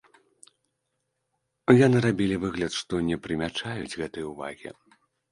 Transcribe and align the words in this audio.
Яны 1.79 1.99
рабілі 2.05 2.39
выгляд, 2.45 2.71
што 2.79 3.01
не 3.09 3.17
прымячаюць 3.25 3.97
гэтай 4.01 4.23
увагі. 4.31 4.73